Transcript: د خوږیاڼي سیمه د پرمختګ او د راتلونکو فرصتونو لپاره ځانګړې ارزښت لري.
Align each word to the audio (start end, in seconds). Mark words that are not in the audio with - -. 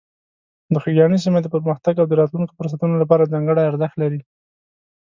د 0.73 0.75
خوږیاڼي 0.81 1.17
سیمه 1.25 1.39
د 1.41 1.47
پرمختګ 1.55 1.93
او 1.99 2.07
د 2.09 2.13
راتلونکو 2.21 2.57
فرصتونو 2.59 2.95
لپاره 3.01 3.31
ځانګړې 3.33 3.61
ارزښت 3.69 3.95
لري. 4.03 4.19